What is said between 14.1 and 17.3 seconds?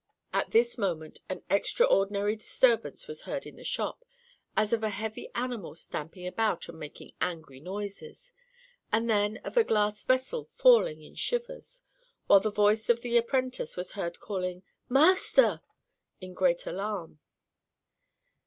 calling "Master" in great alarm.